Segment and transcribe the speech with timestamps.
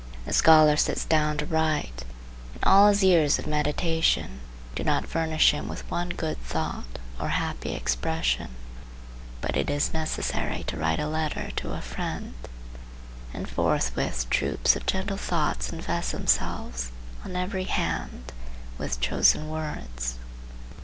[0.25, 2.05] The scholar sits down to write,
[2.55, 4.39] and all his years of meditation
[4.73, 8.47] do not furnish him with one good thought or happy expression;
[9.41, 15.17] but it is necessary to write a letter to a friend,—and forthwith troops of gentle
[15.17, 16.91] thoughts invest themselves,
[17.23, 18.33] on every hand,
[18.79, 20.17] with chosen words.